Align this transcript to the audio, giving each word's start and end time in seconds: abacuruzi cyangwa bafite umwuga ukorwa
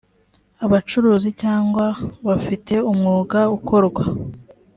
abacuruzi 0.65 1.29
cyangwa 1.41 1.85
bafite 2.27 2.73
umwuga 2.91 3.39
ukorwa 3.57 4.03